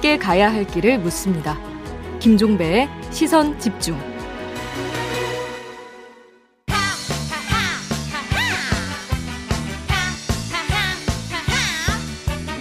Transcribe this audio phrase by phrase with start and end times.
[0.00, 1.58] 함께 가야 할 길을 묻습니다.
[2.20, 3.98] 김종배의 시선 집중.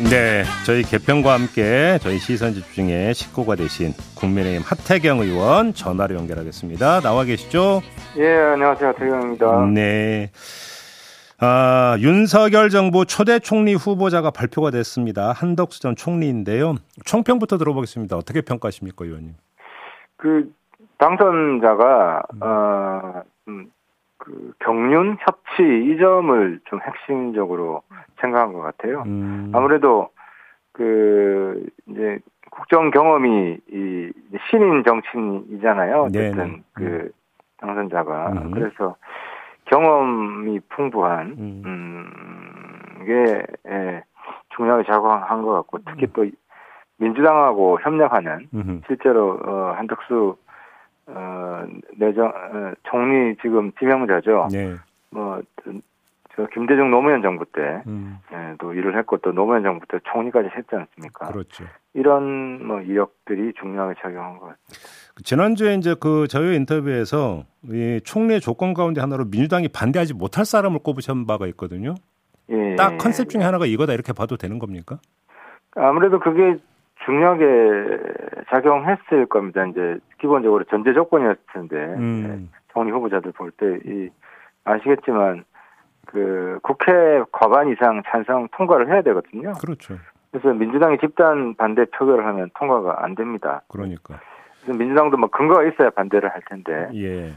[0.10, 7.00] 네, 저희 개편과 함께 저희 시선 집중의 식구가 되신 국민의힘 하태경 의원 전화로 연결하겠습니다.
[7.02, 7.82] 나와 계시죠?
[8.18, 8.90] 예, 안녕하세요.
[8.90, 9.66] 하태경입니다.
[9.68, 10.32] 네.
[11.42, 15.32] 아, 윤석열 정부 초대 총리 후보자가 발표가 됐습니다.
[15.32, 16.76] 한덕수 전 총리인데요.
[17.06, 18.18] 총평부터 들어보겠습니다.
[18.18, 19.36] 어떻게 평가하십니까, 의원님?
[20.18, 20.52] 그
[20.98, 22.40] 당선자가 음.
[22.42, 23.72] 어, 음,
[24.18, 27.84] 그 경륜 협치 이 점을 좀 핵심적으로
[28.20, 29.04] 생각한 것 같아요.
[29.06, 29.52] 음.
[29.56, 30.10] 아무래도
[30.74, 32.20] 그 이제
[32.52, 34.12] 국정 경험이 이
[34.50, 36.02] 신인 정치인이잖아요.
[36.02, 36.62] 어쨌든 네네.
[36.74, 37.12] 그 음.
[37.60, 38.52] 당선자가 음.
[38.52, 38.98] 그래서
[39.70, 42.30] 경험이 풍부한 음, 음
[43.10, 44.04] 게 예,
[44.56, 46.12] 중요하게 작용한 것 같고 특히 음.
[46.14, 46.26] 또
[46.98, 48.82] 민주당하고 협력하는 음흠.
[48.88, 50.36] 실제로 어, 한덕수
[51.08, 51.64] 어,
[51.98, 54.50] 내정 어, 총리 지금 지명자죠.
[54.52, 54.76] 네.
[55.12, 55.80] 뭐저
[56.48, 58.18] 김대중 노무현 정부 때도 음.
[58.32, 61.28] 예, 일을 했고 또 노무현 정부 때 총리까지 했지 않습니까?
[61.28, 61.66] 그렇죠.
[61.94, 65.24] 이런 뭐 이력들이 중요하게 작용한 것 같습니다.
[65.24, 71.26] 지난주에 이제 그 저희 인터뷰에서 이 총리 조건 가운데 하나로 민주당이 반대하지 못할 사람을 꼽으신
[71.26, 71.96] 바가 있거든요.
[72.50, 72.76] 예.
[72.76, 74.98] 딱 컨셉 중에 하나가 이거다 이렇게 봐도 되는 겁니까?
[75.76, 76.58] 아무래도 그게
[77.06, 77.46] 중요하게
[78.50, 79.66] 작용했을 겁니다.
[79.66, 82.50] 이제 기본적으로 전제 조건이었을 텐데 음.
[82.74, 84.10] 총리 후보자들 볼 때 이
[84.66, 85.44] 아시겠지만
[86.12, 86.92] 그 국회
[87.32, 89.54] 과반 이상 찬성 통과를 해야 되거든요.
[89.54, 89.96] 그렇죠.
[90.32, 93.62] 그래서 민주당이 집단 반대 표결을 하면 통과가 안 됩니다.
[93.68, 94.20] 그러니까.
[94.62, 96.90] 그래서 민주당도 뭐 근거가 있어야 반대를 할 텐데.
[96.96, 97.34] 예.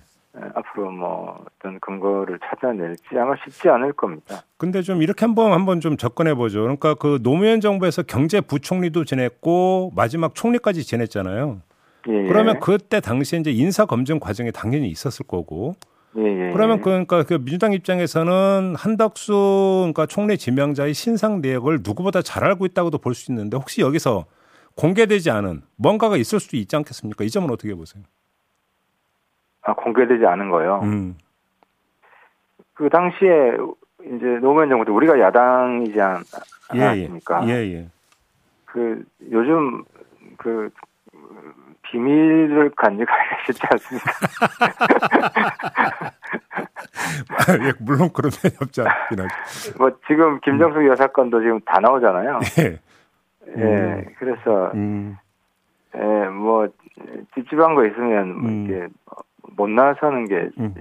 [0.54, 4.40] 앞으로 뭐 어떤 근거를 찾아낼지 아마 쉽지 않을 겁니다.
[4.56, 6.62] 근데 좀 이렇게 한번 한번 좀 접근해 보죠.
[6.62, 11.60] 그러니까 그 노무현 정부에서 경제부총리도 지냈고 마지막 총리까지 지냈잖아요.
[12.08, 12.28] 예, 예.
[12.28, 15.74] 그러면 그때 당시에 이제 인사 검증 과정에 당연히 있었을 거고.
[16.18, 22.20] 예, 예, 그러면 그, 그러니까 그 민주당 입장에서는 한덕수 그러니까 총리 지명자의 신상 내역을 누구보다
[22.23, 24.27] 잘 알고 있다고도 볼 수 있는데 혹시 여기서
[24.77, 27.24] 공개되지 않은 뭔가가 있을 수도 있지 않겠습니까?
[27.24, 28.02] 이 점은 어떻게 보세요?
[29.62, 30.80] 아 공개되지 않은 거요.
[30.83, 31.17] 음.
[32.74, 33.52] 그 당시에
[34.17, 36.23] 이제 노무현 정부 때 우리가 야당이지 않,
[36.74, 36.83] 예, 예.
[36.83, 37.48] 않았습니까?
[37.48, 37.89] 예, 예.
[38.64, 39.84] 그 요즘
[40.39, 40.70] 그
[41.92, 44.11] 비밀을 간직하기가 쉽지 않습니다.
[47.67, 49.79] 예, 물론 그런 면이 없지 않긴 하죠.
[49.79, 50.86] 뭐 지금 김정숙 음.
[50.89, 52.41] 여사 건도 지금 다 나오잖아요.
[52.61, 52.79] 예.
[53.58, 54.05] 예, 음.
[54.19, 55.19] 그래서 음.
[55.95, 56.67] 예, 뭐
[57.35, 58.67] 찝찝한 거 있으면 뭐 음.
[58.67, 58.89] 이렇게
[59.55, 60.74] 못 나서는 게 음.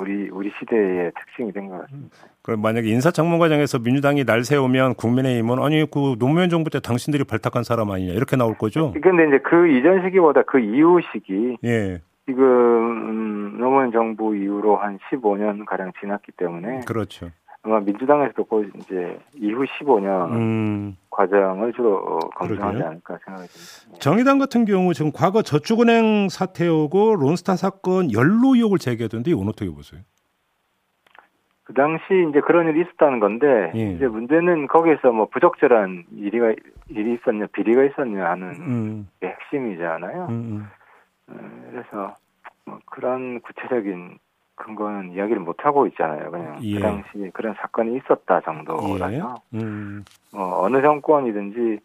[0.00, 2.16] 우리 우리 시대의 특징이 된 것 같습니다.
[2.42, 7.64] 그럼 만약에 인사청문 과정에서 민주당이 날 세우면 국민의힘은 아니 그 노무현 정부 때 당신들이 발탁한
[7.64, 8.92] 사람 아니냐 이렇게 나올 거죠?
[9.00, 12.00] 그런데 이제 그 이전 시기보다 그 이후 시기 예.
[12.26, 17.30] 지금 음, 노무현 정부 이후로 한 15년 가량 지났기 때문에 그렇죠.
[17.66, 20.96] 아마 민주당에서도 그 이제 이후 15년 음.
[21.10, 23.98] 과정을 주로 검증하지 않을까 생각이 듭니다.
[23.98, 30.00] 정의당 같은 경우 지금 과거 저축은행 사태하고 론스타 사건 연루 의혹을 제기하던데 이건 어떻게 보세요?
[31.64, 33.90] 그 당시 이제 그런 일이 있었다는 건데 예.
[33.90, 36.54] 이제 문제는 거기에서 뭐 부적절한 일이가
[36.88, 39.08] 일이 있었냐 비리가 있었냐 하는 음.
[39.20, 40.26] 게 핵심이잖아요.
[40.26, 40.30] 음.
[40.30, 40.68] 음.
[41.28, 42.14] 어, 그래서
[42.66, 44.18] 뭐 그런 구체적인
[44.56, 46.30] 근거는 이야기를 못 하고 있잖아요.
[46.30, 46.74] 그냥 예.
[46.74, 49.58] 그 당시 그런 사건이 있었다 정도라서 예.
[49.58, 50.04] 음.
[50.32, 51.78] 뭐 어느 정권이든지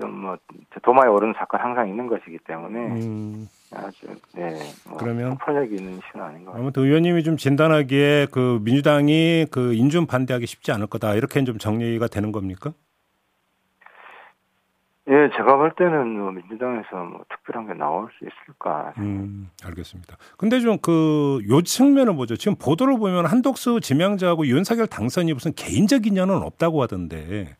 [0.00, 0.36] 좀뭐
[0.82, 3.48] 도마에 오르는 사건 항상 있는 것이기 때문에 음.
[3.72, 6.62] 아주 네 뭐 그러면 폭력이 있는 신호 아닌 것 같아요.
[6.62, 12.08] 아무튼 의원님이 좀 진단하기에 그 민주당이 그 인준 반대하기 쉽지 않을 거다 이렇게 좀 정리가
[12.08, 12.72] 되는 겁니까?
[15.10, 18.94] 예, 제가 볼 때는 뭐 민주당에서 뭐 특별한 게 나올 수 있을까.
[18.98, 20.16] 음, 알겠습니다.
[20.38, 22.36] 근데 좀 그 요 측면을 보죠.
[22.36, 27.56] 지금 보도를 보면 한독수 지명자하고 윤석열 당선이 무슨 개인적 인연은 없다고 하던데.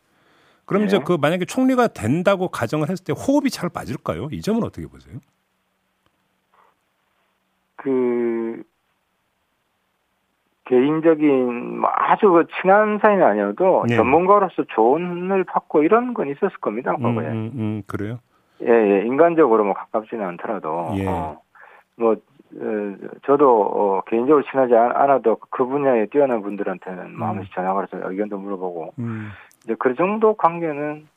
[0.65, 0.87] 그럼 네.
[0.87, 4.29] 이제 그 만약에 총리가 된다고 가정을 했을 때 호흡이 잘 맞을까요?
[4.31, 5.19] 이 점은 어떻게 보세요?
[7.77, 7.89] 그
[10.71, 13.97] 개인적인 뭐 아주 그 친한 사이는 아니어도 네.
[13.97, 16.95] 전문가로서 조언을 받고 이런 건 있었을 겁니다.
[17.01, 18.21] 음, 음, 음, 그래요?
[18.63, 21.09] 예, 예, 인간적으로 뭐 가깝지는 않더라도 예.
[21.09, 21.41] 어,
[21.97, 22.97] 뭐 어,
[23.27, 27.23] 저도 어, 개인적으로 친하지 않아도 그 분야에 뛰어난 분들한테는 음.
[27.23, 29.31] 한 번씩 전화 걸어서 의견도 물어보고 음.
[29.65, 31.09] 이제 그 정도 관계는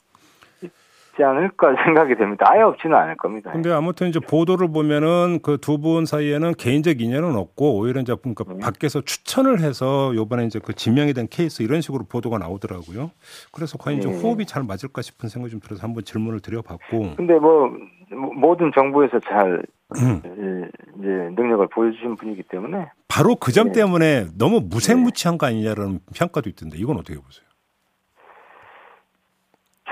[1.13, 2.45] 있지 않을까 생각이 됩니다.
[2.49, 3.51] 아예 없지는 않을 겁니다.
[3.51, 8.43] 근데 아무튼 이제 보도를 보면은 그 두 분 사이에는 개인적 인연은 없고 오히려 이제 그러니까
[8.47, 8.59] 네.
[8.59, 13.11] 밖에서 추천을 해서 요번에 이제 그 지명이 된 케이스 이런 식으로 보도가 나오더라고요.
[13.51, 14.21] 그래서 과연 좀 네.
[14.21, 17.15] 호흡이 잘 맞을까 싶은 생각이 좀 들어서 한번 질문을 드려봤고.
[17.17, 17.69] 근데 뭐
[18.35, 19.63] 모든 정부에서 잘
[19.97, 20.21] 음.
[20.99, 23.73] 이제 능력을 보여주신 분이기 때문에 바로 그점 네.
[23.81, 27.45] 때문에 너무 무색무취한 거 아니냐라는 평가도 있던데 이건 어떻게 보세요?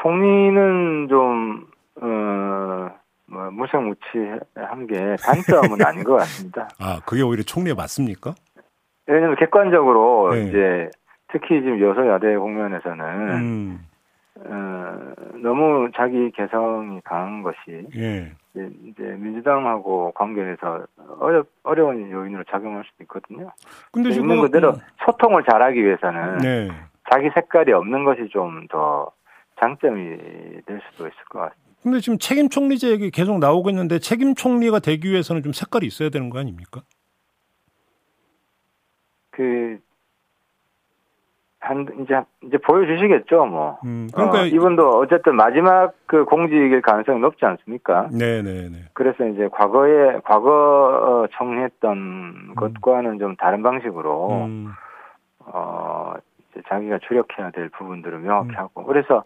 [0.01, 1.67] 총리는 좀,
[2.01, 2.89] 어,
[3.27, 6.67] 뭐, 무색무취한 게 단점은 아닌 것 같습니다.
[6.79, 8.33] 아, 그게 오히려 총리에 맞습니까?
[9.07, 10.43] 왜냐면 객관적으로 네.
[10.43, 10.89] 이제
[11.31, 13.79] 특히 지금 여서 야대 국면에서는 음.
[14.43, 18.31] 어, 너무 자기 개성이 강한 것이 예.
[18.53, 20.85] 이제, 민주당하고 관계에서
[21.19, 23.51] 어려 어려운 요인으로 작용할 수도 있거든요.
[23.91, 24.79] 근데 지금 있는 그대로 음.
[25.05, 26.69] 소통을 잘하기 위해서는 네.
[27.11, 29.11] 자기 색깔이 없는 것이 좀 더
[29.61, 30.17] 장점이
[30.65, 31.71] 될 수도 있을 것 같습니다.
[31.83, 36.09] 근데 지금 책임 총리제 얘기 계속 나오고 있는데 책임 총리가 되기 위해서는 좀 색깔이 있어야
[36.09, 36.81] 되는 거 아닙니까?
[39.31, 39.79] 그,
[41.59, 43.79] 한, 이제, 이제 보여주시겠죠, 뭐.
[43.85, 44.41] 음, 그러니까.
[44.41, 48.09] 어, 이분도 어쨌든 마지막 그 공직일 가능성이 높지 않습니까?
[48.11, 48.89] 네네네.
[48.93, 52.55] 그래서 이제 과거에, 과거 청했던 음.
[52.55, 54.71] 것과는 좀 다른 방식으로, 음.
[55.39, 56.13] 어,
[56.67, 58.57] 자기가 주력해야 될 부분들을 명확히 음.
[58.57, 59.23] 하고 그래서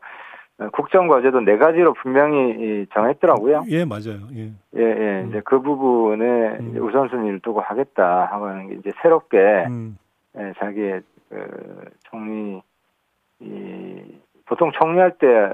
[0.71, 3.65] 국정 과제도 네 가지로 분명히 정했더라고요.
[3.69, 4.27] 예, 맞아요.
[4.33, 5.21] 예, 예, 예.
[5.21, 5.29] 음.
[5.29, 6.23] 이제 그 부분에
[6.59, 6.77] 음.
[6.79, 9.37] 우선순위를 두고 하겠다 하고 하는 게 이제 새롭게
[9.67, 9.97] 음.
[10.37, 12.61] 예, 자기의 그 총리
[13.39, 15.53] 이 보통 총리할 때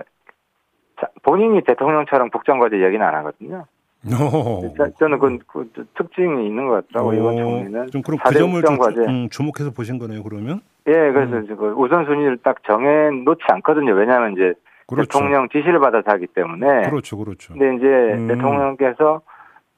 [1.24, 3.66] 본인이 대통령처럼 국정 과제 얘기는 안 하거든요.
[4.08, 4.74] 오.
[4.98, 7.20] 저는 그, 그, 특징이 있는 것 같더라고요.
[7.20, 7.88] 이번 총리는.
[7.92, 9.02] 좀 그럼 그 점을 좀 과제.
[9.02, 10.24] 음, 주목해서 보신 거네요.
[10.24, 10.62] 그러면?
[10.88, 11.56] 예, 그래서 음.
[11.56, 13.94] 그 우선순위를 딱 정해 놓지 않거든요.
[13.94, 14.54] 왜냐하면 이제
[14.88, 15.08] 그렇죠.
[15.08, 16.90] 대통령 지시를 받아서 하기 때문에.
[16.90, 17.54] 그렇죠, 그렇죠.
[17.54, 18.28] 근데 이제 음.
[18.28, 19.22] 대통령께서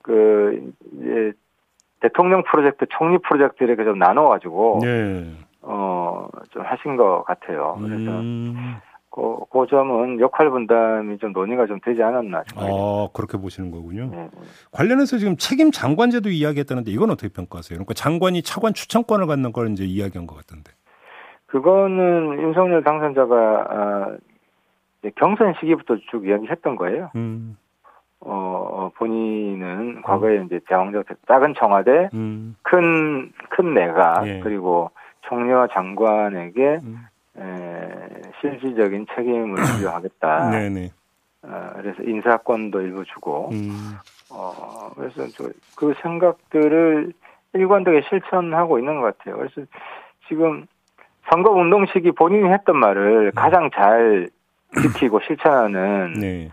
[0.01, 1.33] 그 이제
[1.99, 5.31] 대통령 프로젝트, 총리 프로젝트 이렇게 좀 나눠가지고 네.
[5.61, 7.77] 어좀 하신 것 같아요.
[7.81, 8.75] 그래서 음.
[9.13, 12.73] 그, 그 점은 역할 분담이 좀 논의가 좀 되지 않았나 싶어요.
[12.73, 14.09] 아, 그렇게 보시는 거군요.
[14.11, 14.27] 네.
[14.71, 17.77] 관련해서 지금 책임 장관제도 이야기했다는데 이건 어떻게 평가하세요?
[17.77, 20.71] 그러니까 장관이 차관 추천권을 갖는 걸 이제 이야기한 것 같은데.
[21.45, 24.17] 그거는 윤석열 당선자가 아,
[25.15, 27.11] 경선 시기부터 쭉 이야기했던 거예요.
[27.15, 27.55] 음.
[28.19, 30.45] 어, 어 본인은 과거에 음.
[30.45, 32.55] 이제 대왕적 작은 청와대, 음.
[32.63, 34.39] 큰, 큰 내가, 예.
[34.39, 34.89] 그리고
[35.21, 37.05] 총리와 장관에게 음.
[37.37, 40.49] 에, 실질적인 책임을 부여하겠다.
[40.51, 40.91] 네네.
[41.43, 43.95] 어, 그래서 인사권도 일부 주고, 음.
[44.31, 45.25] 어, 그래서
[45.75, 47.13] 그 생각들을
[47.53, 49.37] 일관되게 실천하고 있는 것 같아요.
[49.37, 49.61] 그래서
[50.27, 50.65] 지금
[51.29, 53.31] 선거 운동 시기 본인이 했던 말을 네.
[53.35, 54.29] 가장 잘
[54.81, 56.49] 지키고 실천하는 네.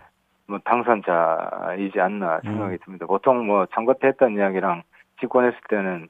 [0.47, 2.77] 뭐 당선자이지 않나 생각이 음.
[2.83, 3.05] 듭니다.
[3.05, 4.83] 보통 뭐 선거 때 했던 이야기랑
[5.19, 6.09] 집권했을 때는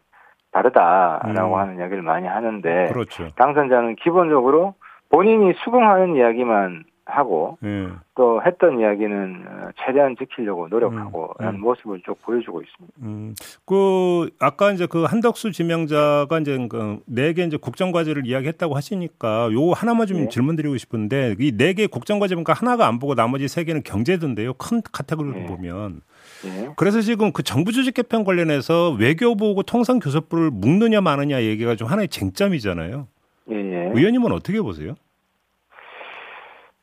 [0.51, 1.59] 다르다라고 음.
[1.59, 3.27] 하는 이야기를 많이 하는데 그렇죠.
[3.35, 4.75] 당선자는 기본적으로
[5.09, 7.89] 본인이 수긍하는 이야기만 하고 네.
[8.15, 11.47] 또 했던 이야기는 어, 최대한 지키려고 노력하고 음, 음.
[11.47, 12.93] 하는 모습을 쭉 보여주고 있습니다.
[13.01, 13.35] 음.
[13.65, 20.07] 그 아까 이제 그 한덕수 지명자가 이제 그네개 이제 국정 과제를 이야기했다고 하시니까 요 하나만
[20.07, 20.29] 좀 네.
[20.29, 24.53] 질문드리고 싶은데 이 네 개 국정 과제 보니까 하나가 안 보고 나머지 세 개는 경제던데요.
[24.53, 25.45] 큰 카테고리로 네.
[25.47, 26.01] 보면.
[26.43, 26.69] 네.
[26.75, 33.07] 그래서 지금 그 정부 조직 개편 관련해서 외교부하고 통상교섭부를 묶느냐 마느냐 얘기가 좀 하나의 쟁점이잖아요.
[33.51, 33.91] 예, 예.
[33.93, 34.95] 의원님은 어떻게 보세요?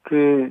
[0.03, 0.50] 그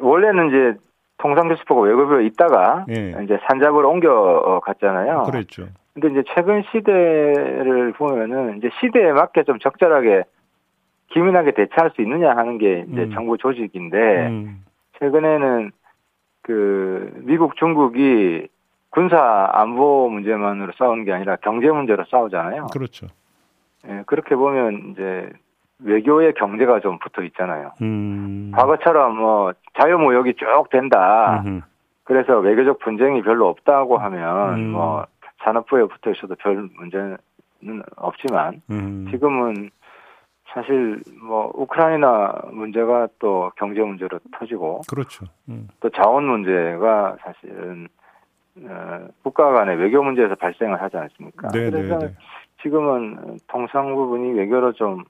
[0.00, 0.78] 원래는 이제
[1.18, 3.14] 통상교섭부가 외교부에 있다가 예.
[3.24, 5.22] 이제 산잡으로 옮겨 갔잖아요.
[5.24, 5.68] 그랬죠.
[5.94, 10.24] 근데 이제 최근 시대를 보면은 이제 시대에 맞게 좀 적절하게
[11.12, 13.10] 기민하게 대처할 수 있느냐 하는 게 이제 음.
[13.12, 13.96] 정부 조직인데
[14.28, 14.64] 음.
[14.98, 15.70] 최근에는
[16.42, 18.48] 그 미국 중국이
[18.90, 22.66] 군사 안보 문제만으로 싸우는 게 아니라 경제 문제로 싸우잖아요.
[22.72, 23.06] 그렇죠.
[23.88, 25.30] 예, 그렇게 보면 이제
[25.78, 27.72] 외교의 경제가 좀 붙어 있잖아요.
[27.80, 28.52] 음.
[28.54, 31.42] 과거처럼 뭐 자유무역이 쭉 된다.
[31.44, 31.62] 음흠.
[32.04, 34.72] 그래서 외교적 분쟁이 별로 없다고 하면 음.
[34.72, 35.06] 뭐
[35.42, 37.16] 산업부에 붙어 있어도 별 문제는
[37.96, 39.08] 없지만 음.
[39.10, 39.70] 지금은
[40.54, 45.26] 사실 뭐 우크라이나 문제가 또 경제 문제로 터지고 그렇죠.
[45.48, 45.68] 음.
[45.80, 47.88] 또 자원 문제가 사실은
[48.64, 51.48] 어, 국가 간의 외교 문제에서 발생을 하지 않습니까?
[51.48, 51.70] 네네네.
[51.70, 52.14] 그래서 네, 네.
[52.62, 55.04] 지금은 통상 부분이 외교로 좀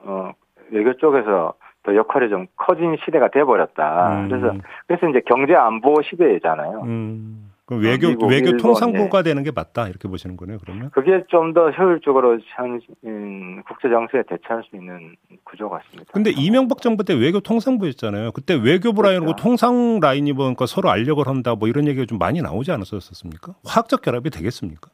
[0.00, 0.32] 어,
[0.70, 4.20] 외교 쪽에서 더 역할이 좀 커진 시대가 돼버렸다.
[4.20, 4.28] 음.
[4.28, 4.54] 그래서
[4.86, 6.82] 그래서 이제 경제 안보 시대잖아요.
[6.82, 7.49] 음.
[7.70, 9.30] 그럼 외교 어, 미국, 외교 통상부가 네.
[9.30, 10.58] 되는 게 맞다 이렇게 보시는 거네요.
[10.60, 16.10] 그러면 그게 좀 더 효율적으로 현 음, 국제 정세에 대처할 수 있는 구조 같습니다.
[16.12, 18.32] 근데 이명박 정부 때 외교 통상부였잖아요.
[18.32, 19.42] 그때 외교부 라인하고 그렇죠.
[19.42, 23.54] 통상 라인이 보니까 서로 알력을 한다 뭐 이런 얘기가 좀 많이 나오지 않았었습니까?
[23.64, 24.90] 화학적 결합이 되겠습니까?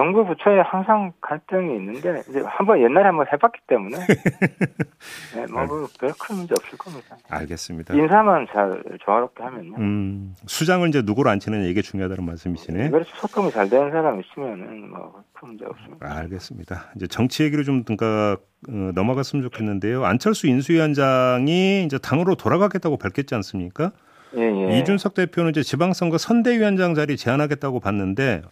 [0.00, 3.98] 정부 부처에 항상 갈등이 있는데 이제 한번 옛날에 한번 해봤기 때문에
[5.36, 7.18] 네, 뭐별 큰 문제 없을 겁니다.
[7.28, 7.92] 알겠습니다.
[7.94, 9.76] 인사만 잘 조화롭게 하면요.
[9.76, 12.88] 음, 수장을 이제 누구로 앉히느냐 이게 중요하다는 말씀이시네.
[12.88, 16.16] 그래서 소통이 잘 되는 사람 있으면은 뭐큰 문제 없습니다.
[16.16, 16.92] 알겠습니다.
[16.96, 18.38] 이제 정치 얘기를 좀 그러니까
[18.70, 20.06] 어, 넘어갔으면 좋겠는데요.
[20.06, 23.92] 안철수 인수위원장이 이제 당으로 돌아가겠다고 밝혔지 않습니까?
[24.36, 24.78] 예, 예.
[24.78, 28.42] 이준석 대표는 이제 지방선거 선대위원장 자리 제안하겠다고 봤는데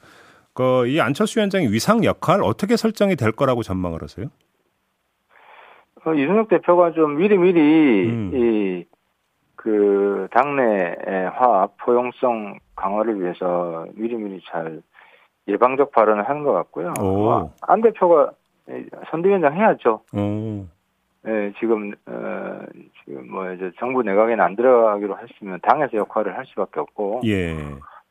[0.59, 4.27] 그이 안철수 위원장의 위상 역할 어떻게 설정이 될 거라고 전망을 하세요?
[6.05, 8.31] 어, 이준석 대표가 좀 미리미리 음.
[8.35, 8.99] 이
[9.59, 10.95] 그 당내
[11.35, 14.81] 화합 포용성 강화를 위해서 미리미리 잘
[15.49, 16.95] 예방적 발언을 하는 것 같고요.
[17.03, 17.51] 오.
[17.63, 18.31] 안 대표가
[19.11, 20.01] 선대위원장 해야죠.
[20.15, 20.67] 오.
[21.23, 22.61] 네, 지금 어,
[23.05, 27.57] 지금 뭐 이제 정부 내각에는 안 들어가기로 했으면 당에서 역할을 할 수밖에 없고, 예.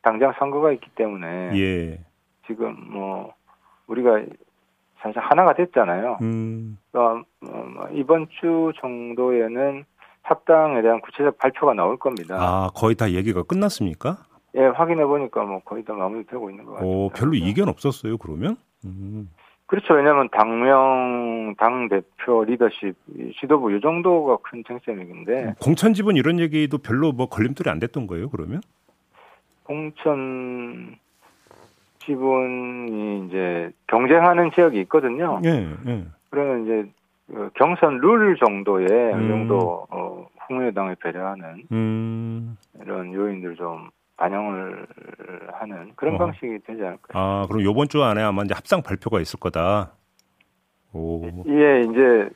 [0.02, 1.98] 당장 선거가 있기 때문에 예.
[2.48, 3.32] 지금 뭐
[3.86, 4.22] 우리가
[5.00, 6.18] 사실 하나가 됐잖아요.
[6.22, 6.76] 음.
[6.90, 9.84] 그러니까 뭐 이번 주 정도에는
[10.22, 12.36] 합당에 대한 구체적 발표가 나올 겁니다.
[12.40, 14.18] 아 거의 다 얘기가 끝났습니까?
[14.56, 16.88] 예, 확인해 보니까 뭐 거의 다 마무리되고 있는 것 같아요.
[16.88, 18.56] 오, 별로 이견 없었어요, 그러면?
[18.84, 19.30] 음.
[19.66, 19.92] 그렇죠.
[19.92, 22.96] 왜냐하면 당명, 당 대표, 리더십,
[23.38, 28.30] 지도부 이 정도가 큰 쟁점인데 공천 지분 이런 얘기도 별로 뭐 걸림돌이 안 됐던 거예요,
[28.30, 28.62] 그러면?
[29.64, 30.96] 공천
[32.08, 35.40] 지분이 이제 경쟁하는 지역이 있거든요.
[35.44, 36.04] 예, 예.
[36.30, 36.90] 그러면 이제
[37.26, 39.22] 그 경선 룰 정도의 음.
[39.22, 42.56] 이 정도 어, 국민의당을 배려하는 음.
[42.82, 44.86] 이런 요인들 좀 반영을
[45.52, 46.18] 하는 그런 어.
[46.18, 47.08] 방식이 되지 않을까.
[47.12, 49.92] 아, 그럼 요번 주 안에 아마 이제 합상 발표가 있을 거다.
[50.94, 51.22] 오.
[51.46, 52.30] 예, 이제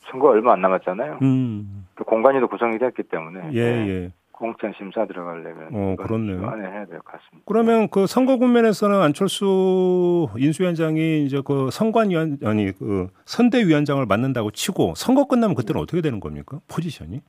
[0.00, 1.18] 선거 얼마 안 남았잖아요.
[1.22, 1.86] 음.
[1.94, 3.50] 그 공간이도 구성이 됐기 때문에.
[3.52, 3.88] 예, 네.
[3.88, 4.12] 예.
[4.36, 6.46] 공천 심사 들어가려면 어, 그렇네요.
[6.48, 7.42] 안에 해야 될 것 같습니다.
[7.46, 15.26] 그러면 그 선거 국면에서는 안철수 인수위원장이 이제 그 선관위원 아니 그 선대위원장을 맡는다고 치고 선거
[15.26, 16.60] 끝나면 그때는 어떻게 되는 겁니까?
[16.68, 17.22] 포지션이?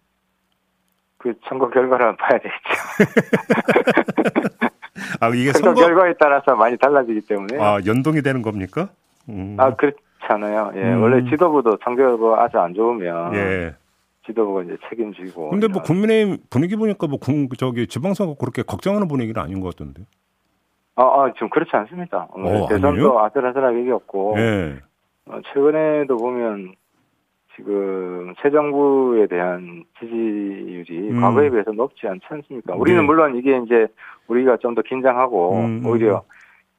[1.18, 2.60] 그 선거 결과를 봐야 되겠죠.
[5.22, 8.90] 아 이게 선거, 선거, 결과에 따라서 많이 달라지기 때문에 아 연동이 되는 겁니까?
[9.30, 9.56] 음.
[9.60, 10.72] 아 그렇잖아요.
[10.76, 11.02] 예, 음.
[11.02, 13.76] 원래 지도부도 선거가 아주 안 좋으면 예.
[14.28, 15.50] 지도부가 이제 책임지고.
[15.50, 20.04] 근데 뭐 국민의힘 분위기 보니까 뭐 군, 저기 지방선거 그렇게 걱정하는 분위기는 아닌 것 같던데.
[20.96, 22.28] 아, 아 지금 그렇지 않습니다.
[22.32, 24.36] 어, 대선도 아슬아슬하게 이겼고.
[24.38, 24.76] 예.
[25.26, 26.74] 어, 최근에도 보면
[27.56, 31.22] 지금 새 정부에 대한 지지율이 음.
[31.22, 32.76] 과거에 비해서 높지 않지 않습니까?
[32.76, 33.06] 우리는 네.
[33.06, 33.88] 물론 이게 이제
[34.28, 36.24] 우리가 좀 더 긴장하고 음, 음, 오히려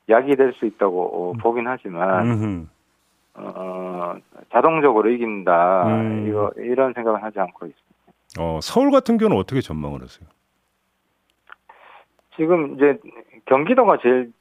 [0.09, 1.39] 약이 될 수 있다고 음.
[1.39, 2.69] 보긴 하지만
[3.41, 4.17] 어,
[4.53, 5.87] 자동적으로 이긴다.
[5.87, 6.29] 음.
[6.29, 7.89] 이거 이런 생각을 하지 않고 있습니다.
[8.41, 10.29] 어, 서울 같은 경우는 어떻게 전망을 하세요?
[12.37, 12.99] 지금 이제
[13.47, 14.33] 경기도가 제일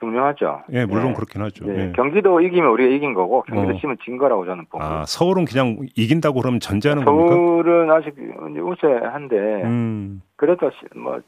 [0.00, 0.62] 중요하죠.
[0.72, 1.14] 예, 물론 네.
[1.14, 1.66] 그렇긴 하죠.
[1.66, 1.88] 네.
[1.88, 1.92] 예.
[1.92, 3.80] 경기도 이기면 우리가 이긴 거고 경기도 어.
[3.80, 4.82] 치면 진 거라고 저는 보고.
[4.82, 7.34] 아, 서울은 그냥 이긴다고 그러면 전제하는 겁니까?
[7.34, 10.22] 서울은 아직 우세한데 음.
[10.36, 11.20] 그래도 뭐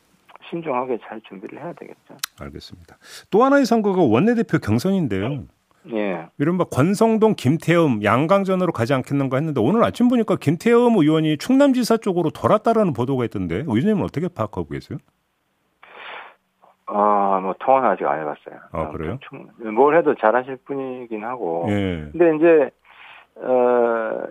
[0.50, 2.16] 신중하게 잘 준비를 해야 되겠죠.
[2.40, 2.96] 알겠습니다.
[3.30, 5.44] 또 하나의 선거가 원내대표 경선인데요.
[5.92, 6.28] 예.
[6.38, 12.92] 이른바 권성동, 김태흠 양강전으로 가지 않겠는가 했는데 오늘 아침 보니까 김태흠 의원이 충남지사 쪽으로 돌았다라는
[12.92, 14.98] 보도가 있던데 의원님은 어떻게 파악하고 계세요?
[16.86, 18.60] 아, 뭐 통화는 아직 안 해봤어요.
[18.72, 19.18] 아 그래요?
[19.72, 21.66] 뭘 해도 잘하실 분이긴 하고.
[21.68, 22.08] 예.
[22.12, 22.70] 근데 이제
[23.36, 24.22] 어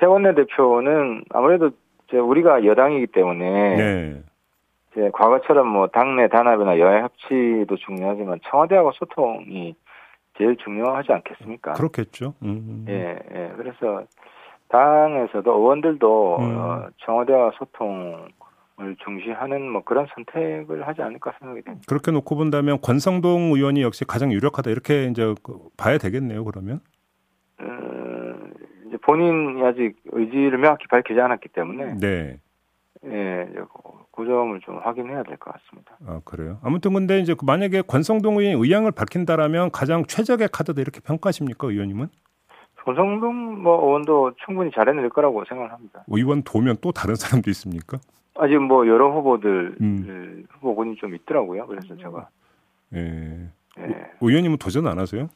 [0.00, 1.70] 세원내 대표는 아무래도
[2.12, 4.24] 우리가 여당이기 때문에
[4.96, 5.10] 예.
[5.12, 9.76] 과거처럼 뭐 당내 단합이나 여야 협치도 중요하지만 청와대하고 소통이
[10.38, 11.72] 제일 중요하지 않겠습니까?
[11.74, 12.34] 그렇겠죠.
[12.42, 12.86] 음.
[12.88, 13.52] 예, 예.
[13.56, 14.04] 그래서
[14.68, 16.56] 당에서도 의원들도 음.
[16.56, 18.28] 어, 청와대와 소통
[18.80, 21.84] 을 중시하는 뭐 그런 선택을 하지 않을까 생각이 됩니다.
[21.88, 26.44] 그렇게 놓고 본다면 권성동 의원이 역시 가장 유력하다 이렇게 이제 그 봐야 되겠네요.
[26.44, 26.78] 그러면.
[27.58, 27.64] 어,
[28.86, 31.94] 이제 본인이 아직 의지를 명확히 밝히지 않았기 때문에.
[31.98, 32.38] 네.
[33.04, 33.48] 예,
[34.12, 35.96] 그 점을 좀 확인해야 될 것 같습니다.
[36.06, 36.58] 아 그래요.
[36.62, 42.08] 아무튼 근데 이제 그 만약에 권성동 의원이 의향을 밝힌다라면 가장 최적의 카드다 이렇게 평가하십니까 의원님은?
[42.84, 46.04] 권성동 뭐 의원도 충분히 잘해낼 거라고 생각합니다.
[46.08, 47.98] 의원 도면 또 다른 사람도 있습니까?
[48.34, 50.44] 아직 뭐 여러 후보들 음.
[50.50, 51.66] 후보군이 좀 있더라고요.
[51.66, 52.28] 그래서 제가.
[52.94, 53.48] 예.
[53.80, 54.06] 예.
[54.20, 55.28] 의원님은 도전 안 하세요?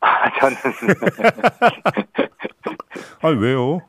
[0.00, 0.56] 아 저는.
[3.22, 3.80] 아 왜요?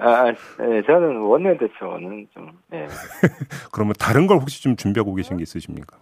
[0.00, 0.24] 아,
[0.58, 2.86] 네, 저는 원내대표는 좀, 네.
[3.72, 5.96] 그러면 다른 걸 혹시 좀 준비하고 계신 게 있으십니까?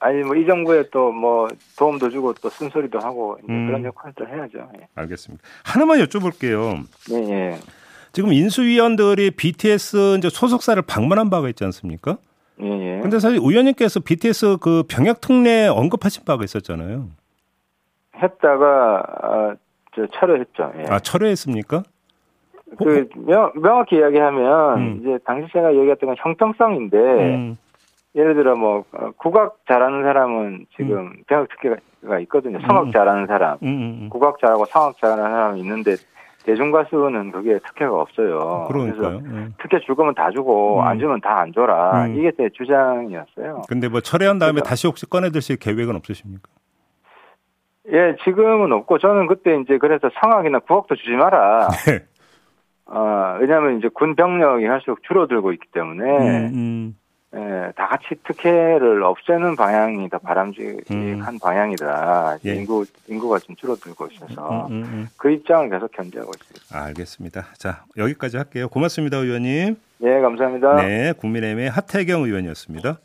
[0.00, 3.66] 아니 뭐 이 정부에 또 뭐 도움도 주고 또 쓴소리도 하고 음.
[3.66, 4.68] 그런 역할도 해야죠.
[4.80, 4.88] 예.
[4.96, 5.44] 알겠습니다.
[5.64, 6.84] 하나만 여쭤볼게요.
[7.10, 7.30] 네.
[7.52, 7.58] 예.
[8.12, 12.18] 지금 인수위원들이 BTS 이제 소속사를 방문한 바가 있지 않습니까?
[12.60, 12.66] 예.
[12.66, 13.00] 예.
[13.00, 17.08] 근데 사실 의원님께서 BTS 그 병역 특례 언급하신 바가 있었잖아요.
[18.20, 19.54] 했다가 아,
[19.94, 20.72] 저 철회했죠.
[20.78, 20.84] 예.
[20.88, 21.82] 아 철회했습니까?
[22.84, 24.98] 그 명, 명확히 이야기하면 음.
[25.00, 27.56] 이제 당시 제가 얘기했던 건 형평성인데 음.
[28.14, 31.12] 예를 들어 뭐 어, 국악 잘하는 사람은 지금 음.
[31.26, 32.58] 병역 특혜가 있거든요.
[32.66, 32.92] 성악 음.
[32.92, 35.96] 잘하는 사람, 음, 음, 국악 잘하고 성악 잘하는 사람이 있는데
[36.44, 38.66] 대중 가수는 그게 특혜가 없어요.
[38.68, 39.20] 그러니까요.
[39.20, 39.46] 그래서 네.
[39.62, 42.08] 특혜 줄 거면 다 주고 안 주면 다 안 줘라.
[42.08, 43.62] 이게 제 주장이었어요.
[43.68, 44.68] 근데 뭐 철회한 다음에 그래서.
[44.68, 46.48] 다시 혹시 꺼내드실 계획은 없으십니까?
[47.92, 51.68] 예, 지금은 없고 저는 그때 이제 그래서 성악이나 국악도 주지 마라.
[51.86, 52.00] 네.
[52.86, 56.96] 어, 왜냐하면 이제 군 병력이 할수록 줄어들고 있기 때문에 음, 음.
[57.34, 61.38] 예, 다 같이 특혜를 없애는 방향이 더 바람직한 음.
[61.40, 62.38] 방향이다.
[62.44, 62.54] 예.
[62.56, 66.84] 인구 인구가 좀 줄어들고 있어서 음, 음, 음, 그 입장을 계속 견지하고 있습니다.
[66.84, 67.46] 알겠습니다.
[67.56, 68.68] 자 여기까지 할게요.
[68.68, 69.76] 고맙습니다, 의원님.
[69.98, 70.76] 네, 감사합니다.
[70.82, 72.98] 네, 국민의힘의 하태경 의원이었습니다.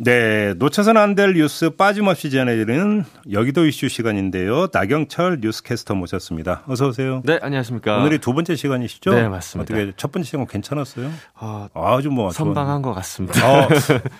[0.00, 4.68] 네, 놓쳐서는 안 될 뉴스 빠짐없이 전해드리는 여기도 이슈 시간인데요.
[4.72, 6.62] 나경철 뉴스캐스터 모셨습니다.
[6.68, 7.20] 어서 오세요.
[7.24, 7.96] 네, 안녕하십니까.
[7.96, 9.10] 오늘이 두 번째 시간이시죠?
[9.12, 9.74] 네, 맞습니다.
[9.74, 11.10] 어떻게 첫 번째 시간 괜찮았어요?
[11.40, 13.44] 어, 아주 뭐 선방한 것 같습니다.
[13.64, 13.68] 어,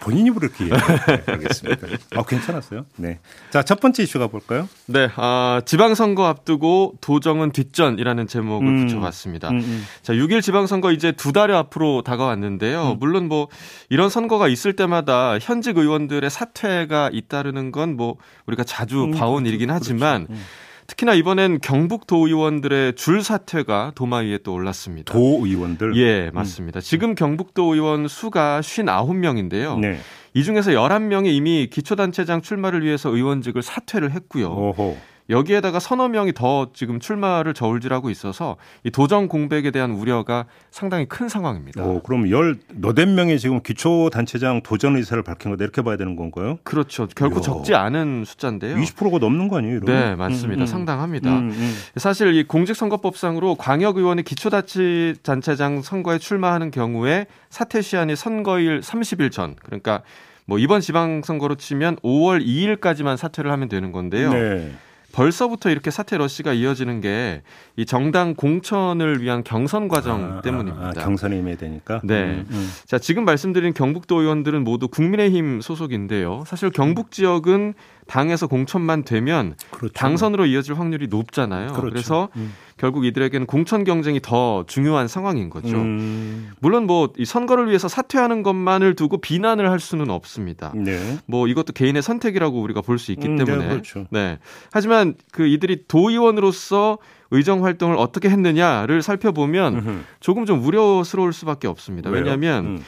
[0.00, 1.86] 본인이 그렇게 네, 알겠습니다.
[2.16, 2.84] 아, 괜찮았어요.
[2.96, 3.20] 네.
[3.50, 4.68] 자, 첫 번째 이슈 가 볼까요?
[4.86, 9.50] 네, 아, 지방선거 앞두고 도정은 뒷전이라는 제목을 음, 붙여봤습니다.
[9.50, 9.84] 음, 음.
[10.02, 12.94] 자, 6일 지방선거 이제 두 달여 앞으로 다가왔는데요.
[12.94, 12.96] 음.
[12.98, 13.46] 물론 뭐
[13.90, 19.48] 이런 선거가 있을 때마다 현직 의원들의 사퇴가 잇따르는 건 뭐 우리가 자주 음, 봐온 그렇죠.
[19.48, 20.40] 일이긴 하지만 그렇죠.
[20.40, 20.46] 음.
[20.86, 25.12] 특히나 이번엔 경북 도의원들의 줄 사퇴가 도마 위에 또 올랐습니다.
[25.12, 25.96] 도의원들?
[25.96, 26.78] 예, 맞습니다.
[26.78, 26.80] 음.
[26.80, 29.78] 지금 경북도 의원 수가 59명인데요.
[29.80, 29.98] 네.
[30.32, 34.48] 이 중에서 11명이 이미 기초단체장 출마를 위해서 의원직을 사퇴를 했고요.
[34.48, 34.96] 오호.
[35.30, 41.28] 여기에다가 서너 명이 더 지금 출마를 저울질하고 있어서 이 도정 공백에 대한 우려가 상당히 큰
[41.28, 41.84] 상황입니다.
[41.84, 46.16] 오, 그럼 열 너댓 명이 지금 기초 단체장 도전 의사를 밝힌 거다 이렇게 봐야 되는
[46.16, 46.58] 건가요?
[46.62, 47.06] 그렇죠.
[47.14, 47.42] 결코 이야.
[47.42, 48.76] 적지 않은 숫자인데요.
[48.76, 49.76] 20%가 넘는 거 아니에요?
[49.76, 49.94] 이러면?
[49.94, 50.60] 네, 맞습니다.
[50.60, 50.66] 음, 음.
[50.66, 51.30] 상당합니다.
[51.30, 51.74] 음, 음.
[51.96, 59.56] 사실 이 공직선거법상으로 광역 의원이 기초 단체장 선거에 출마하는 경우에 사퇴 시한이 선거일 30일 전
[59.62, 60.02] 그러니까
[60.46, 64.32] 뭐 이번 지방선거로 치면 5월 2일까지만 사퇴를 하면 되는 건데요.
[64.32, 64.72] 네.
[65.18, 67.42] 벌써부터 이렇게 사퇴 러시가 이어지는 게
[67.78, 70.88] 이 정당 공천을 위한 경선 과정 아, 때문입니다.
[70.88, 72.00] 아, 경선이 임해야 되니까.
[72.02, 72.24] 네.
[72.24, 72.70] 음, 음.
[72.86, 76.42] 자 지금 말씀드린 경북도 의원들은 모두 국민의힘 소속인데요.
[76.44, 77.74] 사실 경북 지역은
[78.08, 79.92] 당에서 공천만 되면 그렇죠.
[79.92, 81.68] 당선으로 이어질 확률이 높잖아요.
[81.68, 81.88] 그렇죠.
[81.88, 82.52] 그래서 음.
[82.78, 85.76] 결국 이들에게는 공천 경쟁이 더 중요한 상황인 거죠.
[85.76, 86.50] 음.
[86.60, 90.72] 물론 뭐 이 선거를 위해서 사퇴하는 것만을 두고 비난을 할 수는 없습니다.
[90.76, 91.18] 네.
[91.26, 93.64] 뭐 이것도 개인의 선택이라고 우리가 볼 수 있기 음, 때문에.
[93.64, 94.06] 네, 그렇죠.
[94.10, 94.38] 네.
[94.72, 96.98] 하지만 그 이들이 도의원으로서
[97.30, 99.98] 의정 활동을 어떻게 했느냐를 살펴보면 음흠.
[100.20, 102.10] 조금 좀 우려스러울 수밖에 없습니다.
[102.10, 102.22] 왜요?
[102.22, 102.84] 왜냐하면 음.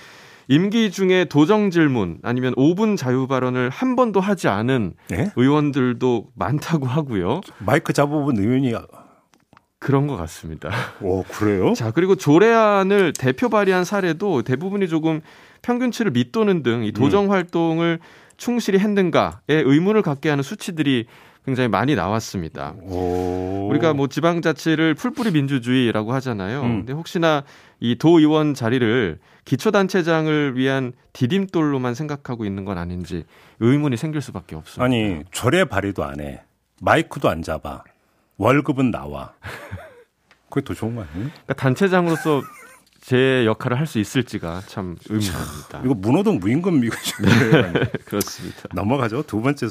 [0.48, 5.30] 임기 중에 도정 질문 아니면 5분 자유 발언을 한 번도 하지 않은 네?
[5.36, 7.40] 의원들도 많다고 하고요.
[7.58, 8.72] 마이크 잡아본 의원이
[9.80, 10.70] 그런 것 같습니다.
[11.00, 11.72] 오, 그래요?
[11.74, 15.20] 자, 그리고 조례안을 대표 발의한 사례도 대부분이 조금
[15.62, 17.30] 평균치를 밑도는 등 이 도정 음.
[17.30, 17.98] 활동을
[18.36, 21.06] 충실히 했는가에 의문을 갖게 하는 수치들이
[21.46, 22.74] 굉장히 많이 나왔습니다.
[22.82, 23.68] 오.
[23.70, 26.62] 우리가 뭐 지방자치를 풀뿌리 민주주의라고 하잖아요.
[26.62, 26.76] 음.
[26.80, 27.42] 근데 혹시나
[27.80, 33.24] 이 도의원 자리를 기초단체장을 위한 디딤돌로만 생각하고 있는 건 아닌지
[33.60, 34.84] 의문이 생길 수밖에 없습니다.
[34.84, 36.42] 아니 절에 발의도 안 해.
[36.82, 37.82] 마이크도 안 잡아.
[38.44, 39.34] 월급은 나와.
[40.48, 41.28] 그게 더 좋은 거 아니에요?
[41.30, 42.42] 그러니까 단체장으로서
[43.02, 45.82] 제 역할을 할 수 있을지가 참 의문입니다.
[45.84, 48.62] 이거 문호동 무임금 이거 네, 그렇습니다.
[48.74, 49.22] 넘어가죠.
[49.24, 49.66] 두 번째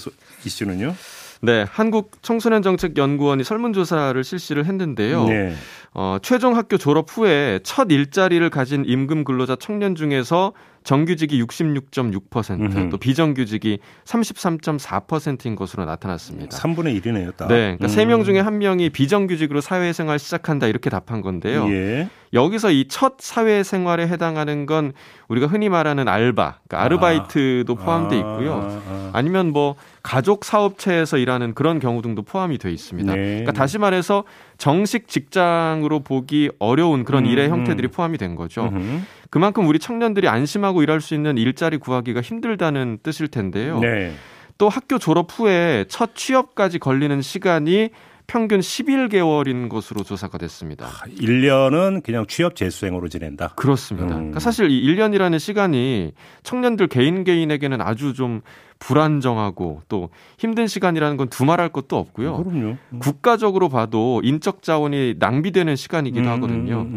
[0.46, 0.96] 이슈는요.
[1.42, 5.26] 네, 한국 청소년 정책 연구원이 설문조사를 실시를 했는데요.
[5.26, 5.56] 네.
[5.94, 12.89] 어, 최종 학교 졸업 후에 첫 일자리를 가진 임금 근로자 청년 중에서 정규직이 66.6%, 음흠.
[12.89, 16.58] 또 비정규직이 33.4%인 것으로 나타났습니다.
[16.58, 17.48] 3분의 1이네요, 딱.
[17.48, 17.89] 네, 그러니까 음.
[17.89, 21.68] 3명 중에 1명이 비정규직으로 사회생활 시작한다 이렇게 답한 건데요.
[21.70, 22.10] 예.
[22.34, 24.94] 여기서 이 첫 사회생활에 해당하는 건
[25.30, 27.84] 우리가 흔히 말하는 알바, 그러니까 아르바이트도 아.
[27.86, 28.82] 포함돼 있고요.
[28.88, 29.12] 아.
[29.13, 33.13] 아 니면 뭐 가족 사업체에서 일하는 그런 경우 등도 포함이 돼 있습니다.
[33.13, 33.22] 네.
[33.22, 34.24] 그러니까 다시 말해서
[34.58, 37.52] 정식 직장으로 보기 어려운 그런 음, 일의 음.
[37.52, 38.70] 형태들이 포함이 된 거죠.
[38.74, 39.06] 음.
[39.30, 43.80] 그만큼 우리 청년들이 안심하고 일할 수 있는 일자리 구하기가 힘들다는 뜻일 텐데요.
[43.80, 44.13] 네.
[44.58, 47.89] 또 학교 졸업 후에 첫 취업까지 걸리는 시간이
[48.28, 50.88] 평균 11개월인 것으로 조사가 됐습니다.
[51.18, 53.54] 1년은 아, 그냥 취업 재수생으로 지낸다.
[53.56, 54.10] 그렇습니다.
[54.10, 54.15] 음.
[54.15, 56.12] 그러니까 사실 이 1년이라는 시간이
[56.44, 58.42] 청년들 개인 개인에게는 아주 좀
[58.78, 62.44] 불안정하고 또 힘든 시간이라는 건 두말할 것도 없고요.
[62.44, 62.78] 그럼요.
[62.94, 63.00] 음.
[63.00, 66.88] 국가적으로 봐도 인적 자원이 낭비되는 시간이기도 음, 하거든요.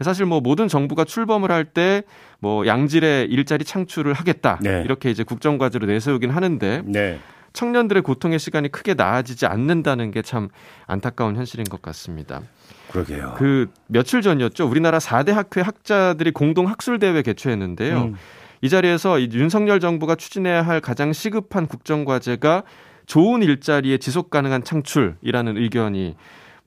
[0.00, 2.02] 사실 뭐 모든 정부가 출범을 할 때
[2.40, 4.82] 뭐 양질의 일자리 창출을 하겠다 네.
[4.84, 7.20] 이렇게 이제 국정과제로 내세우긴 하는데 네.
[7.52, 10.48] 청년들의 고통의 시간이 크게 나아지지 않는다는 게 참
[10.86, 12.40] 안타까운 현실인 것 같습니다.
[12.90, 13.34] 그러게요.
[13.36, 14.66] 그 며칠 전이었죠.
[14.68, 18.02] 우리나라 4대 학회 학자들이 공동 학술 대회 개최했는데요.
[18.02, 18.14] 음.
[18.60, 22.62] 이 자리에서 이 윤석열 정부가 추진해야 할 가장 시급한 국정 과제가
[23.06, 26.16] 좋은 일자리의 지속 가능한 창출이라는 의견이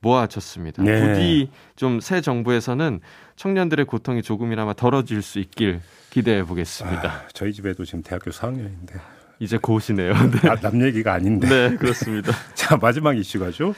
[0.06, 0.82] 모아졌습니다.
[0.82, 1.00] 네.
[1.00, 3.00] 부디 좀 새 정부에서는
[3.36, 7.08] 청년들의 고통이 조금이나마 덜어질 수 있길 기대해 보겠습니다.
[7.08, 8.98] 아, 저희 집에도 지금 대학교 4학년인데
[9.40, 10.12] 이제 고시네요.
[10.14, 10.48] 네.
[10.48, 11.48] 아, 남 얘기가 아닌데.
[11.70, 12.32] 네, 그렇습니다.
[12.54, 13.74] 자, 마지막 이슈가죠.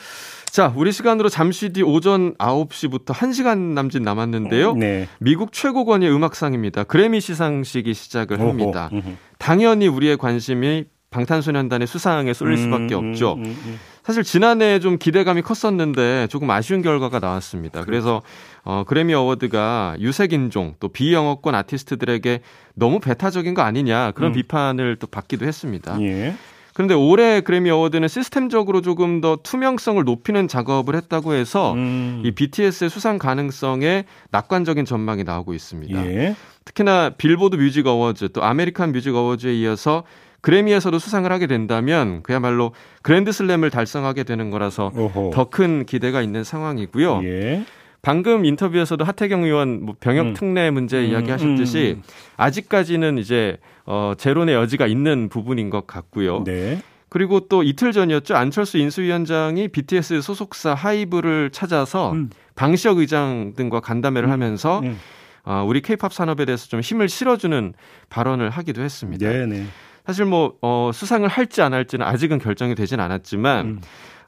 [0.51, 4.75] 자, 우리 시간으로 잠시 뒤 오전 9시부터 1시간 남짓 남았는데요.
[4.75, 5.09] 네.
[5.19, 6.85] 미국 최고권의 음악상입니다.
[6.85, 8.89] 그래미 시상식이 시작을 합니다.
[8.93, 9.03] 오호,
[9.39, 13.35] 당연히 우리의 관심이 방탄소년단의 수상에 쏠릴 수밖에 음, 없죠.
[13.35, 13.79] 음, 음, 음.
[14.09, 17.85] 사실 지난해 좀 기대감이 컸었는데 조금 아쉬운 결과가 나왔습니다.
[17.85, 18.23] 그래서
[18.65, 22.41] 어, 그래미 어워드가 유색인종 또 비영어권 아티스트들에게
[22.75, 24.33] 너무 배타적인 거 아니냐 그런 음.
[24.33, 26.01] 비판을 또 받기도 했습니다.
[26.01, 26.35] 예.
[26.73, 32.23] 그런데 올해 그래미 어워드는 시스템적으로 조금 더 투명성을 높이는 작업을 했다고 해서 음.
[32.25, 36.07] 이 BTS의 수상 가능성에 낙관적인 전망이 나오고 있습니다.
[36.07, 36.35] 예.
[36.65, 40.05] 특히나 빌보드 뮤직 어워즈 또 아메리칸 뮤직 어워즈에 이어서
[40.41, 42.73] 그래미에서도 수상을 하게 된다면 그야말로
[43.03, 44.93] 그랜드슬램을 달성하게 되는 거라서
[45.33, 47.23] 더 큰 기대가 있는 상황이고요.
[47.25, 47.65] 예.
[48.01, 50.35] 방금 인터뷰에서도 하태경 의원 뭐 병역 음.
[50.35, 51.11] 특례 문제 음.
[51.11, 52.03] 이야기하셨듯이 음.
[52.37, 56.45] 아직까지는 이제 어 재론의 여지가 있는 부분인 것 같고요.
[56.45, 56.81] 네.
[57.09, 58.37] 그리고 또 이틀 전이었죠.
[58.37, 62.31] 안철수 인수위원장이 BTS 소속사 하이브를 찾아서 음.
[62.55, 64.33] 방시혁 의장 등과 간담회를 음.
[64.33, 64.99] 하면서 음.
[65.45, 67.73] 어, 우리 케이팝 산업에 대해서 좀 힘을 실어주는
[68.11, 69.29] 발언을 하기도 했습니다.
[69.29, 69.65] 네 네.
[70.09, 70.13] 네.
[70.13, 73.81] 사실 뭐 어, 수상을 할지 안 할지는 아직은 결정이 되진 않았지만 음.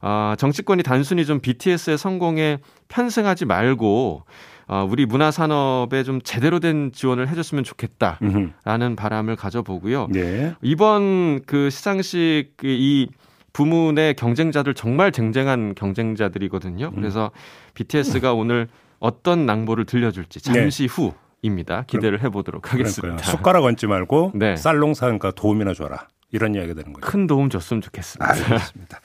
[0.02, 4.24] 어, 정치권이 단순히 좀 BTS의 성공에 편승하지 말고
[4.68, 8.94] 어, 우리 문화 산업에 좀 제대로 된 지원을 해줬으면 좋겠다라는 음흠.
[8.96, 10.08] 바람을 가져보고요.
[10.10, 10.54] 네.
[10.60, 13.08] 이번 그 시상식 그이
[13.52, 16.90] 부문의 경쟁자들 정말 쟁쟁한 경쟁자들이거든요.
[16.92, 16.94] 음.
[16.94, 17.30] 그래서
[17.74, 18.68] BTS가 오늘
[19.00, 20.94] 어떤 낭보를 들려줄지 잠시 네.
[20.94, 21.84] 후 입니다.
[21.86, 23.00] 기대를 해보도록 하겠습니다.
[23.00, 23.30] 그러니까요.
[23.30, 24.56] 숟가락 얹지 말고 네.
[24.56, 26.08] 쌀농사니까 도움이나 줘라.
[26.32, 27.06] 이런 이야기가 되는 거죠.
[27.06, 28.30] 큰 도움 줬으면 좋겠습니다.
[28.30, 29.00] 알겠습니다.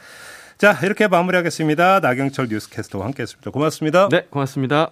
[0.57, 1.99] 자, 이렇게 마무리하겠습니다.
[1.99, 3.51] 나경철 뉴스캐스터와 함께했습니다.
[3.51, 4.09] 고맙습니다.
[4.09, 4.91] 네, 고맙습니다.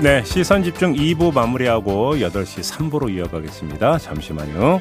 [0.00, 3.98] 네, 시선 집중 2부 마무리하고 8시 3부로 이어가겠습니다.
[3.98, 4.80] 잠시만요.